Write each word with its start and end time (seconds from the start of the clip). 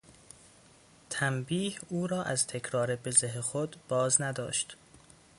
تنبیه 1.09 1.75
او 1.89 2.07
را 2.07 2.23
از 2.23 2.47
تکرار 2.47 2.95
بزه 2.95 3.41
خود 3.41 3.75
بازنداشت. 3.89 4.77